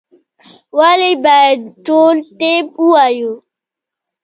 ولي 0.77 1.11
باید 1.25 1.59
ټول 1.85 2.15
طب 2.39 2.65
ووایو؟ 2.83 3.33